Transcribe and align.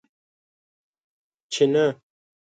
چې 1.51 1.63
نه! 1.73 1.85